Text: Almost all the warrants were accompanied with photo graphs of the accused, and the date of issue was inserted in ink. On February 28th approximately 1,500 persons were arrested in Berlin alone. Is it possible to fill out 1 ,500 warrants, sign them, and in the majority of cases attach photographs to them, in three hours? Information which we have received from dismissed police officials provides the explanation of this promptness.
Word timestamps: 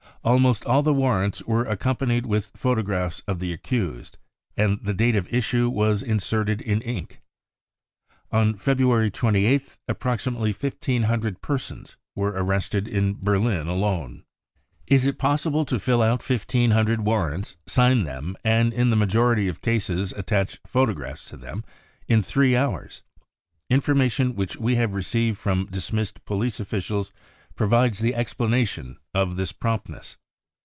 Almost 0.23 0.65
all 0.67 0.83
the 0.83 0.93
warrants 0.93 1.41
were 1.45 1.63
accompanied 1.63 2.27
with 2.27 2.51
photo 2.55 2.83
graphs 2.83 3.21
of 3.27 3.39
the 3.39 3.51
accused, 3.51 4.19
and 4.55 4.79
the 4.79 4.93
date 4.93 5.15
of 5.15 5.27
issue 5.33 5.67
was 5.67 6.03
inserted 6.03 6.61
in 6.61 6.79
ink. 6.83 7.21
On 8.31 8.53
February 8.53 9.09
28th 9.09 9.79
approximately 9.87 10.51
1,500 10.51 11.41
persons 11.41 11.97
were 12.15 12.33
arrested 12.35 12.87
in 12.87 13.15
Berlin 13.19 13.67
alone. 13.67 14.23
Is 14.85 15.07
it 15.07 15.17
possible 15.17 15.65
to 15.65 15.79
fill 15.79 16.03
out 16.03 16.29
1 16.29 16.37
,500 16.37 17.01
warrants, 17.03 17.55
sign 17.65 18.03
them, 18.03 18.37
and 18.45 18.75
in 18.75 18.91
the 18.91 18.95
majority 18.95 19.47
of 19.47 19.59
cases 19.59 20.11
attach 20.13 20.59
photographs 20.67 21.25
to 21.29 21.37
them, 21.37 21.63
in 22.07 22.21
three 22.21 22.55
hours? 22.55 23.01
Information 23.71 24.35
which 24.35 24.55
we 24.55 24.75
have 24.75 24.93
received 24.93 25.39
from 25.39 25.65
dismissed 25.65 26.23
police 26.25 26.59
officials 26.59 27.11
provides 27.53 27.99
the 27.99 28.15
explanation 28.15 28.97
of 29.13 29.35
this 29.35 29.51
promptness. 29.51 30.15